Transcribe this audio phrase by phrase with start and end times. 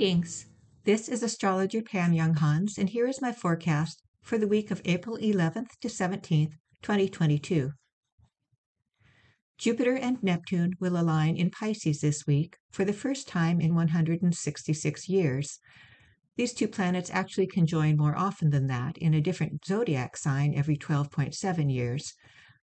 [0.00, 0.46] Greetings.
[0.84, 5.18] This is astrologer Pam Younghans, and here is my forecast for the week of April
[5.18, 7.72] 11th to 17th, 2022.
[9.58, 15.06] Jupiter and Neptune will align in Pisces this week for the first time in 166
[15.10, 15.58] years.
[16.34, 20.78] These two planets actually conjoin more often than that in a different zodiac sign every
[20.78, 22.14] 12.7 years,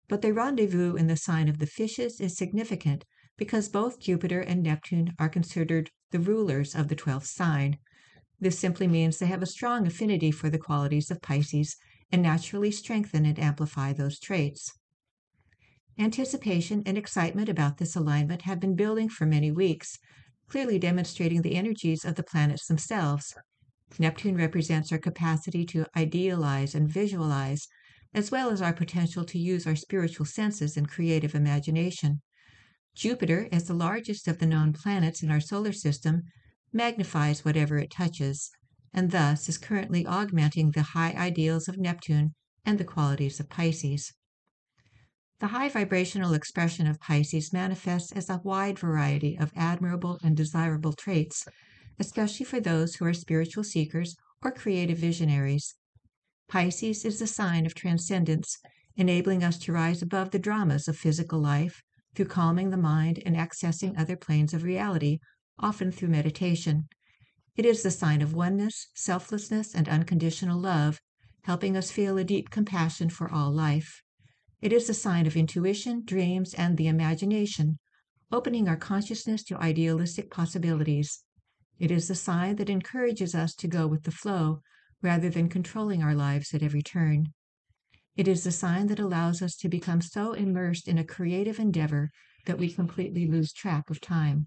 [0.06, 3.04] but their rendezvous in the sign of the fishes is significant
[3.36, 7.78] because both Jupiter and Neptune are considered the rulers of the 12th sign.
[8.40, 11.76] This simply means they have a strong affinity for the qualities of Pisces
[12.12, 14.72] and naturally strengthen and amplify those traits.
[15.98, 19.98] Anticipation and excitement about this alignment have been building for many weeks,
[20.48, 23.34] clearly demonstrating the energies of the planets themselves.
[23.98, 27.68] Neptune represents our capacity to idealize and visualize,
[28.12, 32.20] as well as our potential to use our spiritual senses and creative imagination.
[32.94, 36.22] Jupiter, as the largest of the known planets in our solar system,
[36.72, 38.50] magnifies whatever it touches,
[38.92, 44.12] and thus is currently augmenting the high ideals of Neptune and the qualities of Pisces.
[45.40, 50.92] The high vibrational expression of Pisces manifests as a wide variety of admirable and desirable
[50.92, 51.46] traits,
[51.98, 55.74] especially for those who are spiritual seekers or creative visionaries.
[56.48, 58.58] Pisces is the sign of transcendence,
[58.96, 61.82] enabling us to rise above the dramas of physical life
[62.14, 65.18] through calming the mind and accessing other planes of reality,
[65.58, 66.88] often through meditation.
[67.56, 71.00] It is the sign of oneness, selflessness, and unconditional love,
[71.42, 74.02] helping us feel a deep compassion for all life.
[74.60, 77.78] It is the sign of intuition, dreams, and the imagination,
[78.32, 81.22] opening our consciousness to idealistic possibilities.
[81.78, 84.62] It is the sign that encourages us to go with the flow
[85.02, 87.32] rather than controlling our lives at every turn.
[88.16, 92.12] It is the sign that allows us to become so immersed in a creative endeavor
[92.46, 94.46] that we completely lose track of time.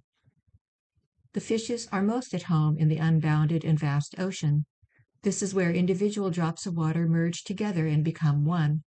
[1.33, 4.65] The fishes are most at home in the unbounded and vast ocean.
[5.23, 8.83] This is where individual drops of water merge together and become one.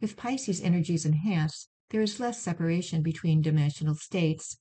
[0.00, 4.58] If Pisces energy is enhanced, there is less separation between dimensional states.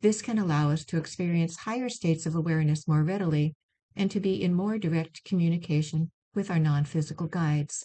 [0.00, 3.54] This can allow us to experience higher states of awareness more readily
[3.94, 7.84] and to be in more direct communication with our non physical guides.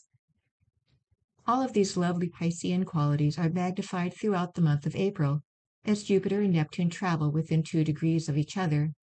[1.46, 5.42] All of these lovely Piscean qualities are magnified throughout the month of April,
[5.84, 8.94] as Jupiter and Neptune travel within two degrees of each other.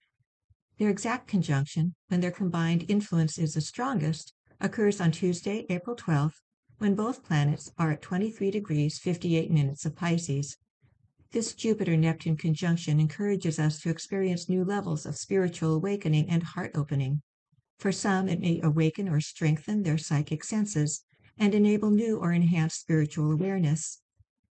[0.79, 6.41] Their exact conjunction, when their combined influence is the strongest, occurs on Tuesday, April 12th,
[6.79, 10.57] when both planets are at 23 degrees 58 minutes of Pisces.
[11.33, 16.71] This Jupiter Neptune conjunction encourages us to experience new levels of spiritual awakening and heart
[16.75, 17.21] opening.
[17.79, 21.05] For some, it may awaken or strengthen their psychic senses,
[21.39, 24.01] and enable new or enhanced spiritual awareness.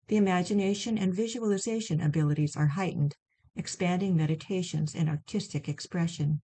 [0.08, 3.16] The imagination and visualization abilities are heightened,
[3.54, 6.40] expanding meditations and artistic expression.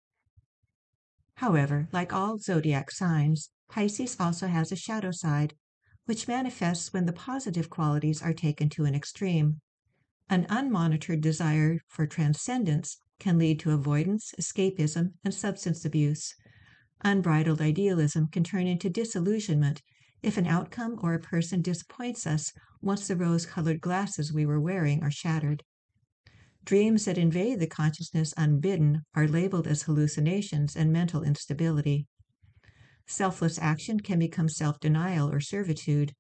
[1.37, 5.55] However, like all zodiac signs, Pisces also has a shadow side,
[6.07, 9.61] which manifests when the positive qualities are taken to an extreme.
[10.29, 16.35] An unmonitored desire for transcendence can lead to avoidance, escapism, and substance abuse.
[17.03, 19.83] Unbridled idealism can turn into disillusionment
[20.25, 24.61] if an outcome or a person disappoints us once the rose colored glasses we were
[24.61, 25.63] wearing are shattered.
[26.65, 32.07] Dreams that invade the consciousness unbidden are labeled as hallucinations and mental instability.
[33.07, 36.15] Selfless action can become self denial or servitude.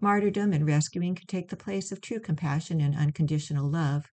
[0.00, 4.10] Martyrdom and rescuing can take the place of true compassion and unconditional love.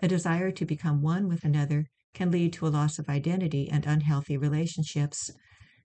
[0.00, 3.84] A desire to become one with another can lead to a loss of identity and
[3.84, 5.30] unhealthy relationships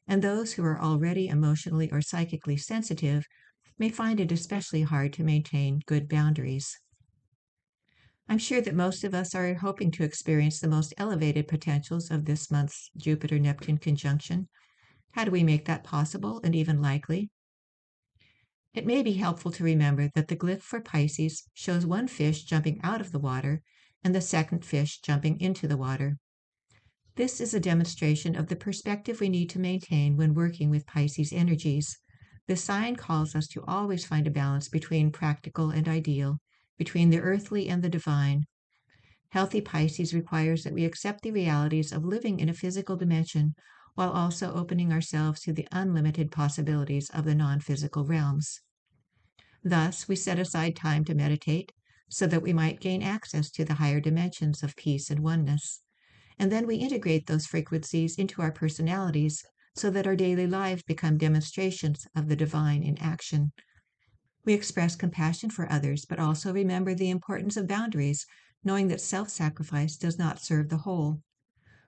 [0.09, 3.25] and those who are already emotionally or psychically sensitive
[3.77, 6.75] may find it especially hard to maintain good boundaries.
[8.27, 12.25] I'm sure that most of us are hoping to experience the most elevated potentials of
[12.25, 14.49] this month's Jupiter Neptune conjunction.
[15.11, 17.29] How do we make that possible and even likely?
[18.73, 22.79] It may be helpful to remember that the glyph for Pisces shows one fish jumping
[22.83, 23.61] out of the water
[24.03, 26.17] and the second fish jumping into the water.
[27.19, 31.33] This is a demonstration of the perspective we need to maintain when working with Pisces
[31.33, 31.99] energies.
[32.47, 36.39] The sign calls us to always find a balance between practical and ideal,
[36.77, 38.45] between the earthly and the divine.
[39.31, 43.53] Healthy Pisces requires that we accept the realities of living in a physical dimension
[43.95, 48.61] while also opening ourselves to the unlimited possibilities of the non physical realms.
[49.61, 51.73] Thus, we set aside time to meditate
[52.07, 55.81] so that we might gain access to the higher dimensions of peace and oneness.
[56.39, 59.43] And then we integrate those frequencies into our personalities
[59.75, 63.51] so that our daily lives become demonstrations of the divine in action.
[64.45, 68.25] We express compassion for others, but also remember the importance of boundaries,
[68.63, 71.21] knowing that self sacrifice does not serve the whole.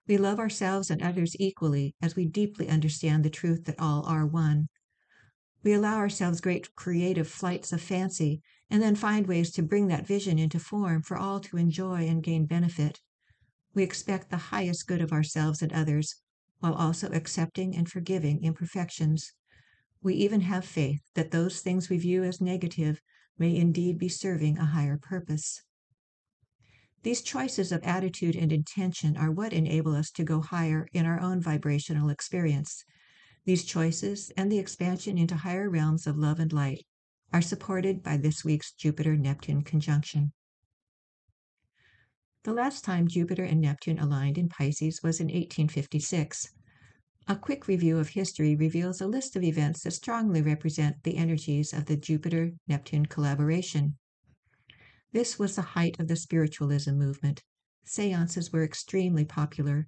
[0.07, 4.25] We love ourselves and others equally as we deeply understand the truth that all are
[4.25, 4.68] one.
[5.63, 10.07] We allow ourselves great creative flights of fancy and then find ways to bring that
[10.07, 13.00] vision into form for all to enjoy and gain benefit.
[13.73, 16.15] We expect the highest good of ourselves and others
[16.59, 19.33] while also accepting and forgiving imperfections.
[20.01, 23.01] We even have faith that those things we view as negative
[23.38, 25.63] may indeed be serving a higher purpose.
[27.03, 31.19] These choices of attitude and intention are what enable us to go higher in our
[31.19, 32.85] own vibrational experience.
[33.45, 36.85] These choices and the expansion into higher realms of love and light
[37.33, 40.33] are supported by this week's Jupiter Neptune conjunction.
[42.44, 46.50] The last time Jupiter and Neptune aligned in Pisces was in 1856.
[47.28, 51.72] A quick review of history reveals a list of events that strongly represent the energies
[51.72, 53.96] of the Jupiter Neptune collaboration.
[55.12, 57.44] This was the height of the spiritualism movement.
[57.86, 59.88] Seances were extremely popular.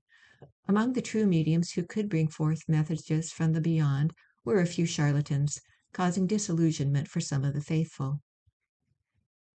[0.67, 4.13] Among the true mediums who could bring forth messages from the beyond
[4.45, 5.59] were a few charlatans,
[5.91, 8.21] causing disillusionment for some of the faithful.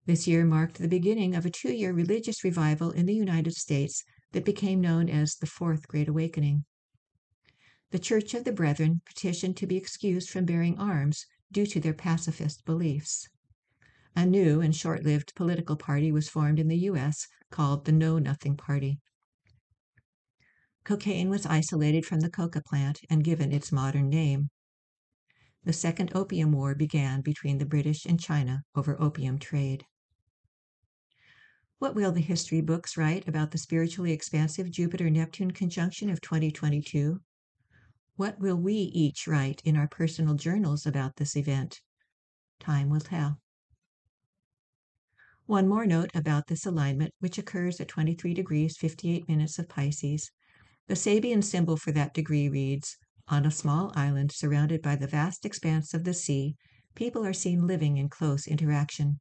[0.07, 4.05] This year marked the beginning of a two year religious revival in the United States
[4.31, 6.63] that became known as the Fourth Great Awakening
[7.91, 11.93] the Church of the Brethren petitioned to be excused from bearing arms due to their
[11.93, 13.27] pacifist beliefs.
[14.15, 17.27] A new and short lived political party was formed in the U.S.
[17.51, 18.99] called the Know Nothing Party.
[20.85, 24.49] Cocaine was isolated from the coca plant and given its modern name.
[25.65, 29.83] The Second Opium War began between the British and China over opium trade.
[31.79, 37.21] What will the history books write about the spiritually expansive Jupiter Neptune conjunction of 2022?
[38.15, 41.81] What will we each write in our personal journals about this event?
[42.59, 43.39] Time will tell.
[45.45, 50.31] One more note about this alignment, which occurs at 23 degrees 58 minutes of Pisces.
[50.87, 52.97] The Sabian symbol for that degree reads
[53.27, 56.55] On a small island surrounded by the vast expanse of the sea,
[56.95, 59.19] people are seen living in close interaction.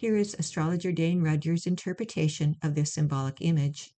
[0.00, 3.92] Here is astrologer Dane Rudhyar's interpretation of this symbolic image.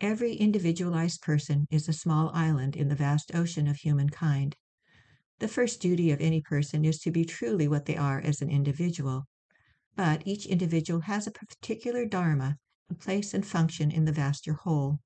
[0.00, 4.54] Every individualized person is a small island in the vast ocean of humankind.
[5.40, 8.48] The first duty of any person is to be truly what they are as an
[8.48, 9.26] individual.
[9.96, 12.56] But each individual has a particular dharma,
[12.88, 15.00] a place and function in the vaster whole.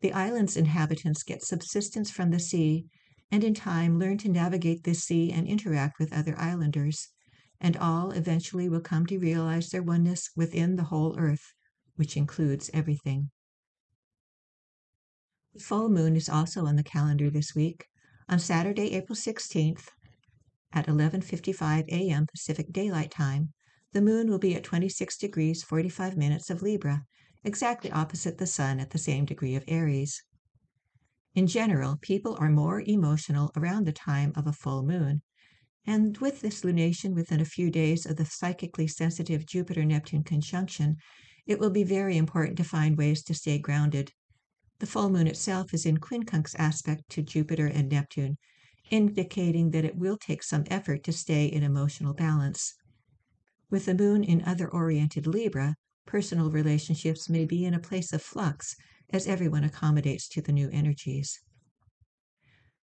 [0.00, 2.84] The island's inhabitants get subsistence from the sea,
[3.30, 7.08] and in time learn to navigate this sea and interact with other islanders,
[7.60, 11.52] and all eventually will come to realize their oneness within the whole earth,
[11.96, 13.30] which includes everything.
[15.54, 17.86] The full moon is also on the calendar this week.
[18.28, 19.88] On Saturday, April 16th
[20.72, 22.26] at 11:55 a.m.
[22.26, 23.52] Pacific Daylight Time,
[23.92, 27.06] the moon will be at 26 degrees 45 minutes of Libra,
[27.44, 30.22] exactly opposite the sun at the same degree of Aries.
[31.34, 35.22] In general, people are more emotional around the time of a full moon,
[35.86, 40.96] and with this lunation within a few days of the psychically sensitive Jupiter Neptune conjunction,
[41.46, 44.12] it will be very important to find ways to stay grounded
[44.78, 48.36] the full moon itself is in quincunx aspect to Jupiter and Neptune,
[48.90, 52.74] indicating that it will take some effort to stay in emotional balance.
[53.70, 58.20] With the moon in other oriented Libra, personal relationships may be in a place of
[58.20, 58.76] flux
[59.10, 61.40] as everyone accommodates to the new energies.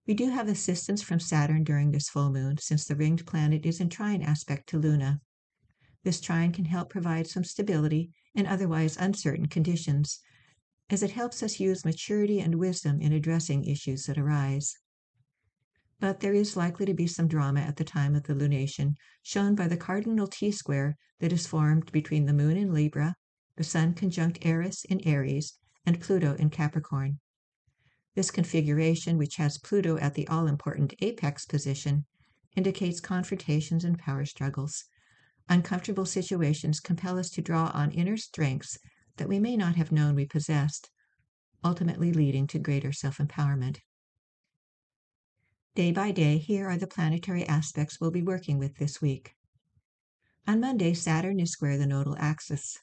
[0.05, 3.79] We do have assistance from Saturn during this full moon since the ringed planet is
[3.79, 5.22] in trine aspect to Luna.
[6.03, 10.19] This trine can help provide some stability in otherwise uncertain conditions,
[10.89, 14.77] as it helps us use maturity and wisdom in addressing issues that arise.
[16.01, 19.55] But there is likely to be some drama at the time of the lunation, shown
[19.55, 23.15] by the cardinal T square that is formed between the moon in Libra,
[23.55, 25.53] the sun conjunct Eris in Aries,
[25.86, 27.19] and Pluto in Capricorn.
[28.15, 32.05] This configuration, which has Pluto at the all important apex position,
[32.55, 34.86] indicates confrontations and power struggles.
[35.50, 38.77] Uncomfortable situations compel us to draw on inner strengths
[39.17, 40.89] that we may not have known we possessed,
[41.63, 43.79] ultimately leading to greater self empowerment.
[45.75, 49.34] Day by day, here are the planetary aspects we'll be working with this week.
[50.48, 52.77] On Monday, Saturn is square the nodal axis.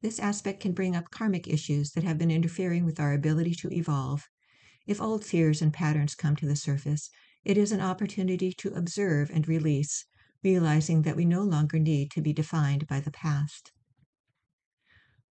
[0.00, 3.72] This aspect can bring up karmic issues that have been interfering with our ability to
[3.72, 4.26] evolve.
[4.86, 7.10] If old fears and patterns come to the surface,
[7.44, 10.04] it is an opportunity to observe and release,
[10.42, 13.72] realizing that we no longer need to be defined by the past.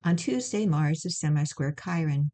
[0.03, 2.31] On Tuesday, Mars is semi square Chiron.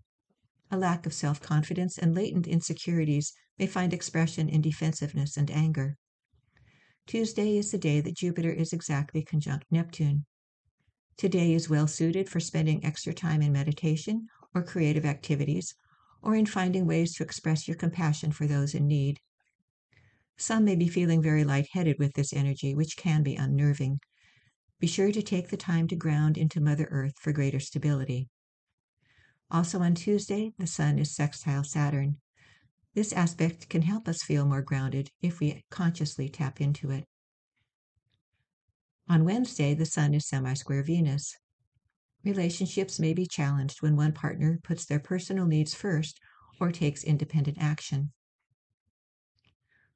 [0.71, 5.97] A lack of self confidence and latent insecurities may find expression in defensiveness and anger.
[7.05, 10.25] Tuesday is the day that Jupiter is exactly conjunct Neptune.
[11.17, 15.75] Today is well suited for spending extra time in meditation or creative activities,
[16.21, 19.19] or in finding ways to express your compassion for those in need.
[20.37, 23.99] Some may be feeling very lightheaded with this energy, which can be unnerving.
[24.79, 28.29] Be sure to take the time to ground into Mother Earth for greater stability.
[29.51, 32.17] Also on Tuesday, the Sun is sextile Saturn.
[32.93, 37.05] This aspect can help us feel more grounded if we consciously tap into it.
[39.09, 41.35] On Wednesday, the Sun is semi square Venus.
[42.23, 46.19] Relationships may be challenged when one partner puts their personal needs first
[46.59, 48.11] or takes independent action.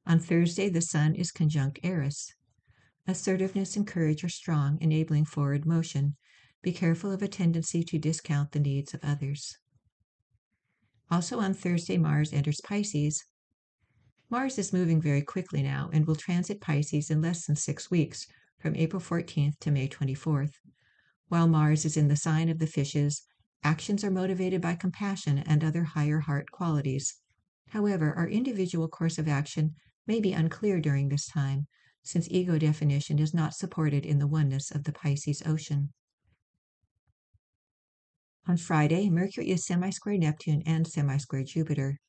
[0.06, 2.34] On Thursday, the Sun is conjunct Eris.
[3.08, 6.16] Assertiveness and courage are strong, enabling forward motion.
[6.62, 9.58] Be careful of a tendency to discount the needs of others.
[11.12, 13.26] Also on Thursday, Mars enters Pisces.
[14.30, 18.26] Mars is moving very quickly now and will transit Pisces in less than six weeks,
[18.58, 20.54] from April 14th to May 24th.
[21.34, 23.24] While Mars is in the sign of the fishes,
[23.64, 27.16] actions are motivated by compassion and other higher heart qualities.
[27.70, 29.74] However, our individual course of action
[30.06, 31.66] may be unclear during this time,
[32.04, 35.92] since ego definition is not supported in the oneness of the Pisces ocean.
[38.48, 42.00] On Friday, Mercury is semi square Neptune and semi square Jupiter.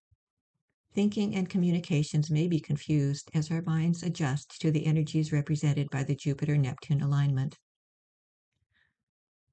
[0.92, 6.04] Thinking and communications may be confused as our minds adjust to the energies represented by
[6.04, 7.56] the Jupiter Neptune alignment.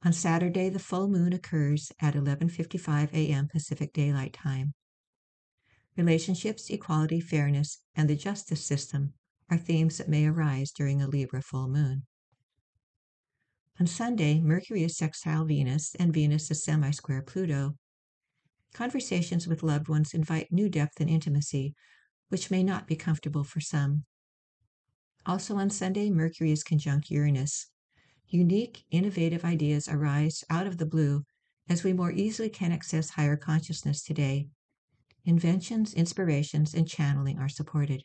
[0.03, 3.47] On Saturday, the full moon occurs at 11:55 a.m.
[3.47, 4.73] Pacific Daylight Time.
[5.95, 9.13] Relationships, equality, fairness, and the justice system
[9.49, 12.07] are themes that may arise during a Libra full moon.
[13.79, 17.75] On Sunday, Mercury is sextile Venus and Venus is semi square Pluto.
[18.73, 21.75] Conversations with loved ones invite new depth and intimacy,
[22.29, 24.05] which may not be comfortable for some.
[25.25, 27.67] Also on Sunday, Mercury is conjunct Uranus.
[28.33, 31.25] Unique, innovative ideas arise out of the blue
[31.67, 34.47] as we more easily can access higher consciousness today.
[35.25, 38.03] Inventions, inspirations, and channeling are supported.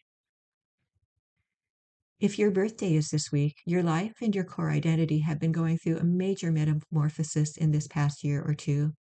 [2.19, 5.79] If your birthday is this week, your life and your core identity have been going
[5.79, 8.95] through a major metamorphosis in this past year or two.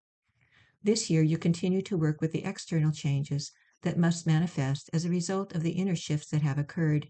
[0.84, 3.52] This year, you continue to work with the external changes
[3.82, 7.10] that must manifest as a result of the inner shifts that have occurred.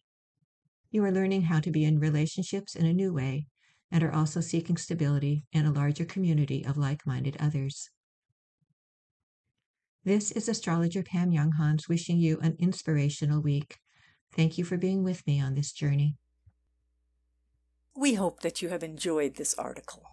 [0.89, 3.47] You are learning how to be in relationships in a new way
[3.91, 7.89] and are also seeking stability in a larger community of like minded others.
[10.03, 13.77] This is astrologer Pam Younghans wishing you an inspirational week.
[14.35, 16.17] Thank you for being with me on this journey.
[17.95, 20.03] We hope that you have enjoyed this article.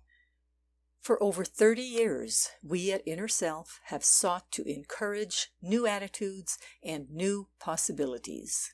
[1.02, 7.10] For over 30 years, we at Inner Self have sought to encourage new attitudes and
[7.10, 8.72] new possibilities.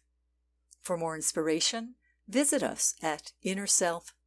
[0.82, 1.94] For more inspiration,
[2.28, 4.17] visit us at innerself.com.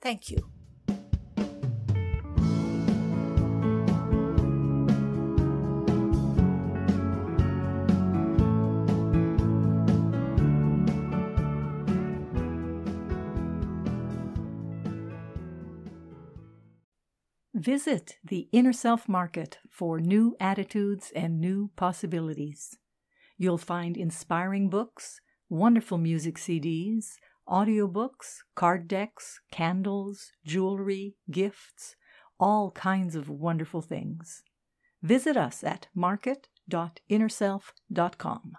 [0.00, 0.50] Thank you.
[17.54, 22.78] Visit the Inner Self Market for new attitudes and new possibilities.
[23.36, 27.16] You'll find inspiring books, wonderful music CDs,
[27.48, 31.96] audiobooks, card decks, candles, jewelry, gifts,
[32.38, 34.44] all kinds of wonderful things.
[35.02, 38.56] Visit us at market.innerself.com.